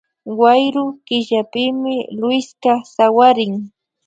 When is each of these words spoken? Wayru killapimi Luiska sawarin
Wayru 0.39 0.85
killapimi 1.05 1.95
Luiska 2.19 2.73
sawarin 2.95 3.53